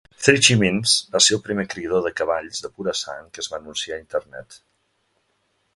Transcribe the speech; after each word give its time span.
Three 0.27 0.39
Chimneys 0.45 0.93
va 1.15 1.21
ser 1.25 1.35
el 1.37 1.41
primer 1.49 1.65
criador 1.73 2.01
de 2.07 2.13
cavalls 2.23 2.65
de 2.67 2.73
pura 2.79 2.95
sang 3.03 3.29
que 3.35 3.45
es 3.45 3.53
va 3.53 3.61
anunciar 3.61 3.97
a 3.99 4.05
internet. 4.07 4.61